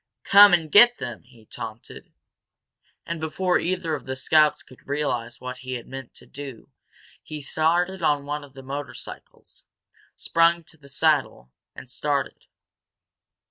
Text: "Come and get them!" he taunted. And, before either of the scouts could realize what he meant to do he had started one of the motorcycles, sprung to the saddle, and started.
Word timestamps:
"Come 0.23 0.51
and 0.51 0.71
get 0.71 0.97
them!" 0.97 1.21
he 1.25 1.45
taunted. 1.45 2.11
And, 3.05 3.19
before 3.19 3.59
either 3.59 3.93
of 3.93 4.07
the 4.07 4.15
scouts 4.15 4.63
could 4.63 4.87
realize 4.87 5.39
what 5.39 5.57
he 5.57 5.79
meant 5.83 6.15
to 6.15 6.25
do 6.25 6.71
he 7.21 7.35
had 7.41 7.45
started 7.45 8.01
one 8.01 8.43
of 8.43 8.53
the 8.53 8.63
motorcycles, 8.63 9.65
sprung 10.15 10.63
to 10.63 10.77
the 10.77 10.89
saddle, 10.89 11.51
and 11.75 11.87
started. 11.87 12.47